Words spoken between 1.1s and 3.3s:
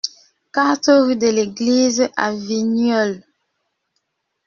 de l'Église A Vigneulles